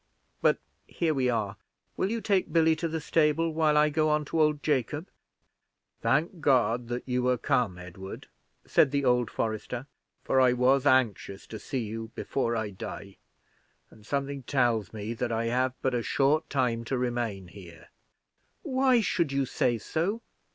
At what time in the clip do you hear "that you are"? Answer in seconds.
6.87-7.37